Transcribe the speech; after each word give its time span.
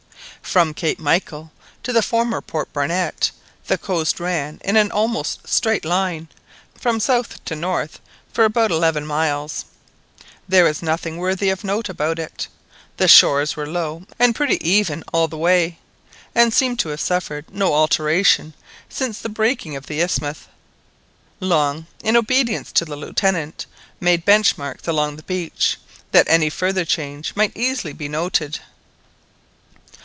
From 0.41 0.73
Cape 0.73 0.99
Michael 0.99 1.53
to 1.81 1.93
the 1.93 2.01
former 2.01 2.41
Port 2.41 2.73
Barnett 2.73 3.31
the 3.67 3.77
coast 3.77 4.19
ran 4.19 4.59
in 4.65 4.75
an 4.75 4.91
almost 4.91 5.47
straight 5.47 5.85
line 5.85 6.27
from 6.77 6.99
south 6.99 7.41
to 7.45 7.55
north 7.55 8.01
for 8.33 8.43
about 8.43 8.69
eleven 8.69 9.05
miles. 9.07 9.63
There 10.49 10.65
was 10.65 10.81
nothing 10.81 11.15
worthy 11.15 11.49
of 11.51 11.63
note 11.63 11.87
about 11.87 12.19
it; 12.19 12.49
the 12.97 13.07
shores 13.07 13.55
were 13.55 13.65
low 13.67 14.03
and 14.19 14.35
pretty 14.35 14.59
even 14.67 15.05
all 15.13 15.29
the 15.29 15.37
way, 15.37 15.79
and 16.35 16.53
seemed 16.53 16.79
to 16.79 16.89
have 16.89 16.99
suffered 16.99 17.45
no 17.53 17.73
alteration 17.73 18.53
since 18.89 19.19
the 19.19 19.29
breaking 19.29 19.77
of 19.77 19.85
the 19.85 20.01
isthmus. 20.01 20.47
Long, 21.39 21.85
in 22.03 22.17
obedience 22.17 22.73
to 22.73 22.83
the 22.83 22.97
Lieutenant, 22.97 23.67
made 24.01 24.25
bench 24.25 24.57
marks 24.57 24.85
along 24.85 25.15
the 25.15 25.23
beach, 25.23 25.77
that 26.11 26.27
any 26.27 26.49
future 26.49 26.83
change 26.83 27.37
might 27.37 27.53
be 27.53 27.61
easily 27.61 27.93
noted. 28.09 28.59